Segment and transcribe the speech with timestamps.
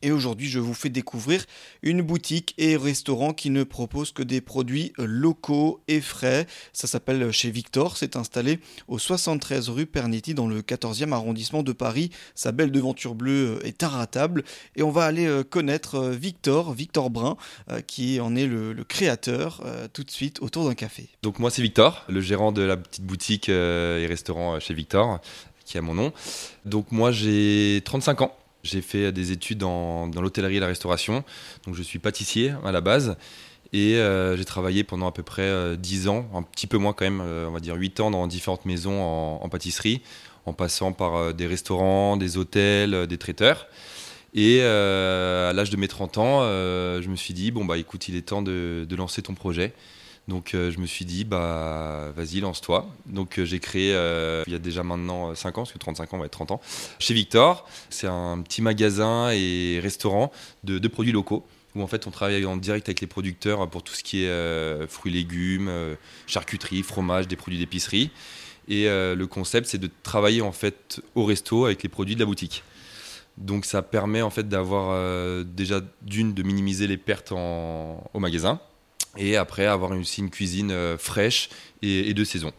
[0.00, 1.44] Et aujourd'hui, je vous fais découvrir
[1.82, 6.46] une boutique et restaurant qui ne propose que des produits locaux et frais.
[6.72, 7.96] Ça s'appelle chez Victor.
[7.96, 12.10] C'est installé au 73 rue Pernetti dans le 14e arrondissement de Paris.
[12.36, 14.44] Sa belle devanture bleue est inratable.
[14.76, 17.36] Et on va aller euh, connaître euh, Victor, Victor Brun,
[17.68, 21.08] euh, qui en est le, créateur, tout de suite autour d'un café.
[21.22, 25.20] Donc moi c'est Victor, le gérant de la petite boutique et restaurant chez Victor,
[25.64, 26.12] qui a mon nom.
[26.64, 28.36] Donc moi j'ai 35 ans.
[28.62, 31.24] J'ai fait des études dans, l'hôtellerie et la restauration.
[31.64, 33.16] Donc je suis pâtissier à la base.
[33.72, 36.94] Et euh, j'ai travaillé pendant à peu près 10 euh, ans, un petit peu moins
[36.94, 40.00] quand même, euh, on va dire 8 ans dans différentes maisons en, pâtisserie,
[40.46, 43.66] en passant par des restaurants, des hôtels, des traiteurs.
[44.34, 48.16] Et à l'âge de mes 30 ans, je me suis dit, bon bah écoute, il
[48.16, 49.74] est temps de lancer ton projet.
[50.28, 52.86] Donc euh, je me suis dit, bah vas-y, lance-toi.
[53.06, 56.12] Donc euh, j'ai créé, euh, il y a déjà maintenant 5 ans, parce que 35
[56.12, 56.60] ans va être 30 ans,
[56.98, 57.66] chez Victor.
[57.88, 60.30] C'est un petit magasin et restaurant
[60.64, 63.94] de, produits locaux où en fait on travaille en direct avec les producteurs pour tout
[63.94, 65.70] ce qui est fruits, légumes,
[66.26, 68.10] charcuterie, fromage, des produits d'épicerie.
[68.68, 72.26] Et le concept c'est de travailler en fait au resto avec les produits de la
[72.26, 72.64] boutique.
[73.36, 78.60] Donc ça permet en fait d'avoir déjà d'une de minimiser les pertes au magasin
[79.18, 81.50] et après avoir aussi une cuisine euh, fraîche
[81.82, 82.52] et, de saison.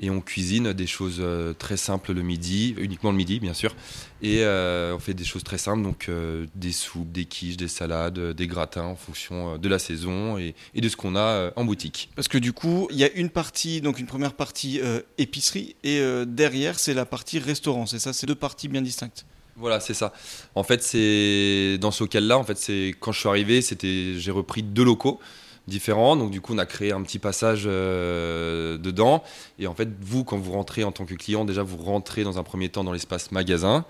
[0.00, 3.76] Et on cuisine des choses euh, très simples le midi, uniquement le midi bien sûr.
[4.20, 6.10] Et euh, on fait des choses très simples, donc
[6.54, 10.88] des soupes, des quiches, des salades, des gratins en fonction de la saison et, de
[10.88, 12.10] ce qu'on a en boutique.
[12.16, 14.80] Parce que du coup, il y a une partie, donc une première partie
[15.18, 17.86] épicerie, et derrière c'est la partie restaurant.
[17.86, 19.26] C'est ça, c'est deux parties bien distinctes.
[19.56, 20.12] Voilà, c'est ça.
[20.54, 22.38] En fait, c'est dans ce local-là.
[22.38, 25.20] En fait, c'est quand je suis arrivé, c'était j'ai repris deux locaux
[25.68, 26.16] différents.
[26.16, 29.22] Donc du coup, on a créé un petit passage euh, dedans.
[29.58, 32.38] Et en fait, vous, quand vous rentrez en tant que client, déjà, vous rentrez dans
[32.38, 33.84] un premier temps dans l'espace magasin.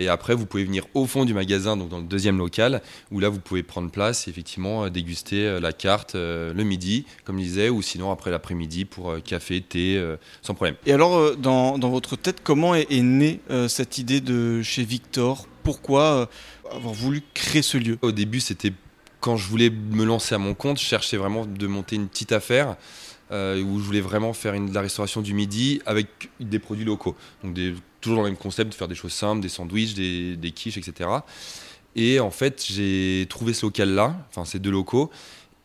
[0.00, 3.20] Et après, vous pouvez venir au fond du magasin, donc dans le deuxième local, où
[3.20, 7.38] là, vous pouvez prendre place et effectivement euh, déguster euh, la carte le midi, comme
[7.38, 10.02] je disais, ou sinon après l'après-midi pour café, thé,
[10.42, 10.76] sans problème.
[10.86, 15.46] Et alors, dans, dans, votre tête, comment est, est née cette idée de chez Victor?
[15.62, 16.28] Pourquoi
[16.70, 17.98] avoir voulu créer ce lieu?
[18.02, 18.72] Au début, c'était
[19.24, 22.30] quand je voulais me lancer à mon compte, je cherchais vraiment de monter une petite
[22.30, 22.76] affaire
[23.32, 27.16] euh, où je voulais vraiment faire de la restauration du midi avec des produits locaux.
[27.42, 27.56] Donc
[28.02, 30.76] toujours dans le même concept, de faire des choses simples, des sandwichs, des, des quiches,
[30.76, 31.08] etc.
[31.96, 35.10] Et en fait, j'ai trouvé ce local-là, enfin ces deux locaux,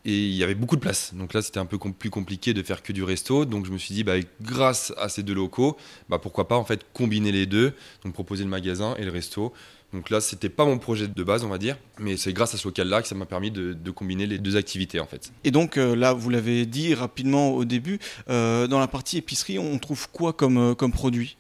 [0.06, 1.14] et il y avait beaucoup de place.
[1.14, 3.46] Donc là, c'était un peu plus compliqué de faire que du resto.
[3.46, 5.78] Donc je me suis dit, bah, grâce à ces deux locaux,
[6.08, 7.74] bah, pourquoi pas en fait combiner les deux,
[8.04, 9.54] donc proposer le magasin et le resto
[9.94, 12.58] donc là, c'était pas mon projet de base, on va dire, mais c'est grâce à
[12.58, 15.32] ce local-là que ça m'a permis de, combiner les deux activités en fait.
[15.44, 18.00] Et donc euh, là, vous l'avez dit rapidement au début,
[18.30, 21.38] euh, dans la partie épicerie, on trouve quoi comme, euh, comme produit?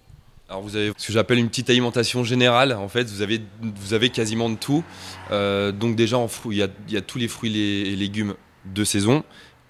[0.49, 2.73] Alors vous avez ce que j'appelle une petite alimentation générale.
[2.73, 4.83] En fait, vous avez, vous avez quasiment de tout.
[5.29, 8.33] donc déjà, en il y, a, il y a tous les fruits et légumes
[8.73, 9.23] de saison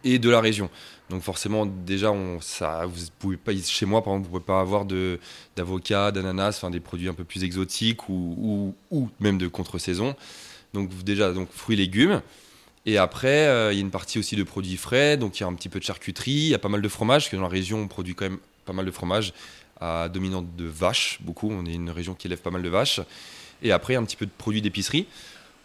[0.04, 0.70] et de la région.
[1.10, 4.62] Donc forcément, déjà, on, ça, vous pouvez pas, chez moi, par exemple, vous pouvez pas
[4.62, 5.20] avoir de,
[5.56, 10.16] d'avocat, d'ananas, enfin des produits un peu plus exotiques ou, ou, même de contre-saison.
[10.74, 12.22] Donc déjà, donc fruits, légumes.
[12.86, 15.44] Et après, euh, il y a une partie aussi de produits frais, donc il y
[15.44, 17.36] a un petit peu de charcuterie, il y a pas mal de fromage, parce que
[17.36, 19.34] dans la région, on produit quand même pas mal de fromage
[19.82, 21.50] à dominante de vaches, beaucoup.
[21.52, 23.02] On est une région qui élève pas mal de vaches.
[23.64, 25.08] Et après, un petit peu de produits d'épicerie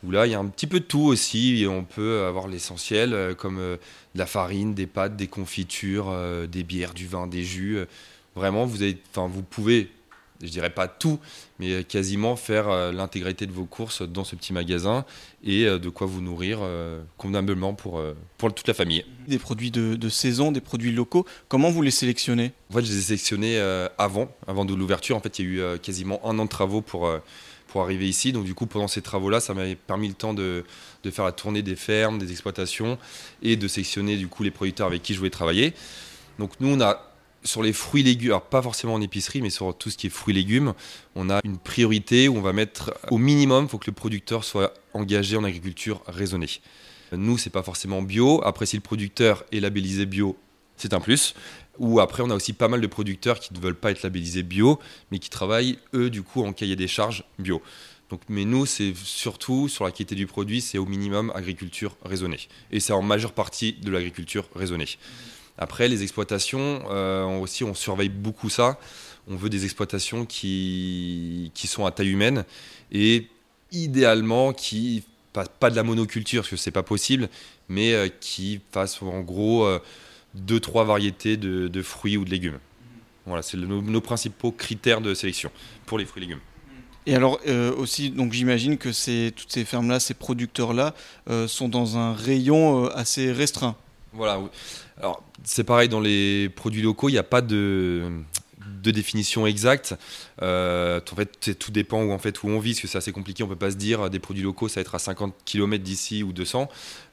[0.04, 1.62] où là, il y a un petit peu de tout aussi.
[1.62, 3.76] Et on peut avoir l'essentiel, euh, comme euh,
[4.14, 7.78] de la farine, des pâtes, des confitures, euh, des bières, du vin, des jus.
[8.36, 9.90] Vraiment, vous, avez, vous pouvez,
[10.42, 11.20] je dirais pas tout,
[11.58, 15.04] mais quasiment faire l'intégralité de vos courses dans ce petit magasin
[15.44, 16.58] et de quoi vous nourrir
[17.16, 18.02] convenablement pour,
[18.36, 19.04] pour toute la famille.
[19.28, 22.50] Des produits de, saison, des produits locaux, comment vous les sélectionnez?
[22.70, 25.16] En fait, je les ai sélectionnés avant, avant de l'ouverture.
[25.16, 27.08] En fait, il y a eu quasiment un an de travaux pour
[27.74, 28.30] pour arriver ici.
[28.30, 30.64] Donc du coup, pendant ces travaux-là, ça m'avait permis le temps de,
[31.02, 32.98] de, faire la tournée des fermes, des exploitations
[33.42, 35.74] et de sectionner du coup les producteurs avec qui je voulais travailler.
[36.38, 37.10] Donc nous, on a
[37.42, 40.06] sur les fruits et légumes, alors pas forcément en épicerie, mais sur tout ce qui
[40.06, 40.72] est fruits et légumes,
[41.16, 44.44] on a une priorité où on va mettre au minimum, il faut que le producteur
[44.44, 46.60] soit engagé en agriculture raisonnée.
[47.10, 48.40] Nous, c'est pas forcément bio.
[48.44, 50.36] Après, si le producteur est labellisé bio,
[50.76, 51.34] c'est un plus.
[51.78, 54.42] Ou après, on a aussi pas mal de producteurs qui ne veulent pas être labellisés
[54.42, 54.78] bio,
[55.10, 57.60] mais qui travaillent, eux, du coup, en cahier des charges bio.
[58.10, 62.40] Donc, mais nous, c'est surtout sur la qualité du produit, c'est au minimum agriculture raisonnée.
[62.70, 64.88] Et c'est en majeure partie de l'agriculture raisonnée.
[65.58, 68.78] Après, les exploitations, euh, aussi, on surveille beaucoup ça.
[69.28, 72.44] On veut des exploitations qui, qui sont à taille humaine
[72.92, 73.26] et
[73.72, 77.28] idéalement qui pas, pas de la monoculture, parce que c'est pas possible,
[77.68, 79.64] mais euh, qui fassent en gros.
[79.64, 79.80] Euh,
[80.34, 82.58] deux, trois variétés de, fruits ou de légumes.
[83.26, 85.50] Voilà, c'est nos, principaux critères de sélection
[85.86, 86.40] pour les fruits et légumes.
[87.06, 87.38] Et alors
[87.76, 88.88] aussi, donc j'imagine que
[89.30, 90.94] toutes ces fermes-là, ces producteurs-là,
[91.46, 93.76] sont dans un rayon assez restreint.
[94.12, 94.40] Voilà.
[94.98, 98.10] Alors c'est pareil dans les produits locaux, il n'y a pas de
[98.82, 99.94] de définition exacte.
[100.42, 103.12] Euh, en fait, tout dépend où, en fait, où on vit, parce que c'est assez
[103.12, 103.42] compliqué.
[103.42, 105.82] On peut pas se dire euh, des produits locaux, ça va être à 50 km
[105.82, 106.68] d'ici ou 200.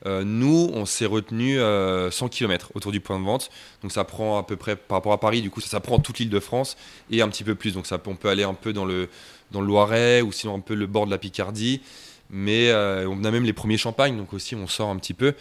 [0.06, 3.50] Euh, nous, on s'est retenu 100 km autour du point de vente.
[3.82, 6.20] Donc ça prend à peu près, par rapport à Paris, du coup, ça, prend toute
[6.20, 6.78] l'île de France
[7.10, 7.74] et un petit peu plus.
[7.74, 9.10] Donc on peut aller un peu dans le,
[9.52, 11.82] dans le Loiret ou sinon un peu le bord de la Picardie.
[12.30, 15.34] Mais on a même les premiers champagnes, donc aussi on sort un petit peu.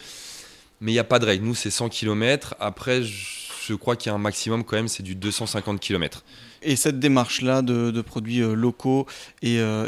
[0.81, 1.45] Mais il n'y a pas de règle.
[1.45, 2.55] Nous, c'est 100 km.
[2.59, 3.40] Après, je
[3.73, 6.23] crois qu'il y a un maximum quand même, c'est du 250 km.
[6.63, 9.07] Et cette démarche-là de, produits euh, locaux
[9.41, 9.87] et, euh,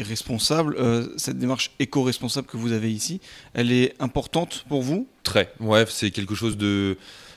[0.00, 3.20] responsables, euh, cette démarche éco-responsable que vous avez ici,
[3.52, 5.06] elle est importante pour vous?
[5.22, 6.96] Très, ouais, c'est quelque chose de...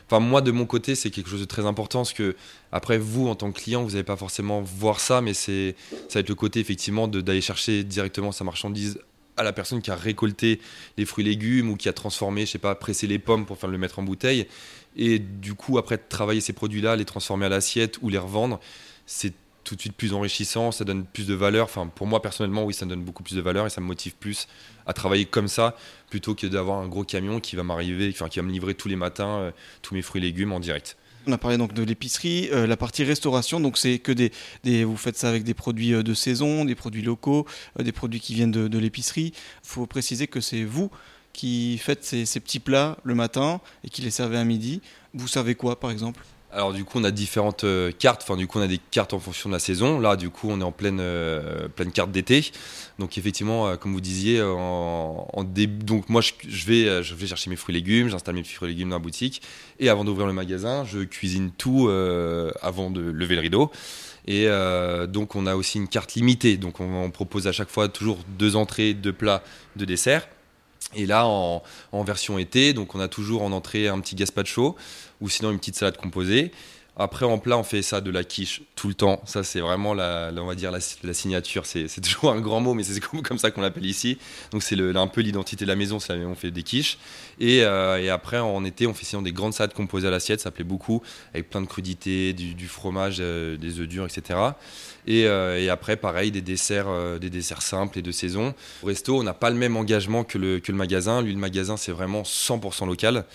[0.10, 2.38] Enfin, moi, de mon côté, c'est quelque chose de très important parce que,
[2.72, 5.76] après, vous, en tant que client, vous n'allez pas forcément voir ça, mais c'est,
[6.08, 9.00] ça va être le côté, effectivement, d'aller chercher directement sa marchandise
[9.38, 10.60] à la personne qui a récolté
[10.98, 13.58] les fruits et légumes ou qui a transformé, je sais pas, pressé les pommes pour
[13.58, 14.48] faire le mettre en bouteille.
[14.96, 18.60] Et du coup, après travailler ces produits-là, les transformer à l'assiette ou les revendre,
[19.06, 21.66] c'est tout de suite plus enrichissant, ça donne plus de valeur.
[21.66, 24.16] Enfin, pour moi personnellement, oui, ça donne beaucoup plus de valeur et ça me motive
[24.16, 24.48] plus
[24.86, 25.76] à travailler comme ça
[26.10, 28.88] plutôt que d'avoir un gros camion qui va m'arriver, enfin, qui va me livrer tous
[28.88, 29.52] les matins euh,
[29.82, 30.98] tous mes fruits et légumes en direct.
[31.28, 34.32] On a parlé donc de l'épicerie, euh, la partie restauration, donc c'est que des,
[34.86, 37.46] vous faites ça avec des produits euh, de saison, des produits locaux,
[37.78, 39.34] des produits qui viennent de, de l'épicerie.
[39.64, 40.90] Il faut préciser que c'est vous
[41.34, 44.82] qui faites ces, petits plats le matin et qui les servez à midi.
[45.14, 46.24] Vous savez quoi par exemple?
[46.58, 49.14] Alors du coup on a différentes euh, cartes, enfin du coup on a des cartes
[49.14, 50.00] en fonction de la saison.
[50.00, 52.52] Là du coup on est en pleine, euh, pleine carte d'été.
[52.98, 57.52] Donc effectivement, euh, comme vous disiez, en, début, donc moi je, vais, je vais chercher
[57.52, 59.44] mes fruits et légumes, j'installe mes fruits et légumes dans la boutique.
[59.80, 61.90] Et avant d'ouvrir le magasin, je cuisine tout
[62.62, 63.72] avant de lever le rideau.
[64.26, 64.48] Et
[65.08, 66.58] donc on a aussi une carte limitée.
[66.58, 69.44] Donc on propose à chaque fois toujours deux entrées, deux plats,
[69.76, 70.28] deux desserts.
[70.96, 71.62] Et là, en,
[72.04, 74.76] version été, donc on a toujours en entrée un petit gazpacho
[75.20, 76.52] ou sinon une petite salade composée.
[77.00, 79.22] Après, en plat, on fait ça de la quiche tout le temps.
[79.26, 80.80] Ça, c'est vraiment la, on va dire la,
[81.14, 81.68] signature.
[81.68, 84.18] C'est toujours un grand mot, mais c'est comme, ça qu'on l'appelle ici.
[84.52, 86.00] Donc, c'est un peu l'identité de la maison.
[86.10, 86.98] On fait des quiches.
[87.40, 90.42] Et, euh, et, après, en été, on fait sinon des grandes salades composées à l'assiette.
[90.42, 91.04] Ça plaît beaucoup,
[91.36, 94.40] avec plein de crudités, du, fromage, euh, des œufs durs, etc.
[95.08, 98.56] Euh, et, après, pareil, des desserts, des desserts simples et de saison.
[98.82, 101.22] Au resto, on n'a pas le même engagement que le, que le magasin.
[101.22, 103.26] Lui, le magasin, c'est vraiment 100% local.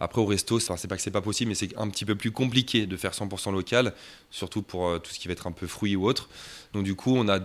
[0.00, 2.30] Après, au resto, c'est pas que c'est pas possible, mais c'est un petit peu plus
[2.30, 3.94] compliqué de faire 100% local,
[4.30, 6.28] surtout pour euh, tout ce qui va être un peu fruits ou autre.
[6.72, 7.40] Donc, du coup, on a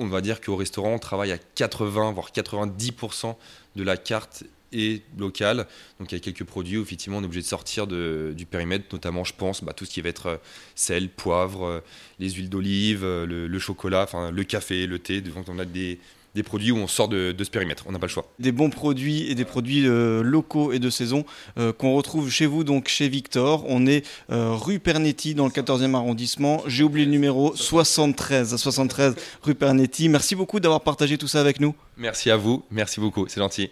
[0.00, 3.34] on va dire qu'au restaurant, on travaille à 80 voire 90%
[3.74, 5.66] de la carte est locale.
[5.98, 8.84] Donc il y a quelques produits où effectivement on est obligé de sortir du périmètre,
[8.92, 10.36] notamment je pense bah, tout ce qui va être euh,
[10.74, 11.80] sel, poivre, euh,
[12.18, 15.20] les huiles d'olive, le, le, chocolat, enfin le café, le thé.
[15.20, 15.98] Donc on a des,
[16.38, 17.84] des produits où on sort de, ce périmètre.
[17.88, 18.32] On n'a pas le choix.
[18.38, 21.24] Des bons produits et des produits euh, locaux et de saison
[21.58, 23.64] euh, qu'on retrouve chez vous, donc chez Victor.
[23.66, 26.62] On est euh, rue Pernetti dans le 14e arrondissement.
[26.66, 30.08] J'ai oublié le numéro 73, 73 rue Pernetti.
[30.08, 31.74] Merci beaucoup d'avoir partagé tout ça avec nous.
[31.96, 33.70] Merci à vous, merci beaucoup, c'est gentil.